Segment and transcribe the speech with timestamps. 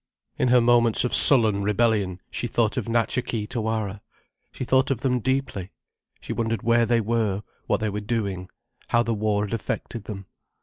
[0.39, 4.01] In her moments of sullen rebellion she thought of Natcha Kee Tawara.
[4.51, 5.69] She thought of them deeply.
[6.19, 8.49] She wondered where they were, what they were doing,
[8.87, 10.25] how the war had affected them.